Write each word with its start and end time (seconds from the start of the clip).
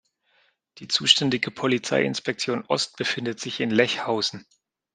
Die 0.79 0.87
zuständige 0.87 1.51
Polizeiinspektion 1.51 2.65
Ost 2.65 2.97
befindet 2.97 3.39
sich 3.39 3.59
in 3.59 3.69
Lechhausen. 3.69 4.47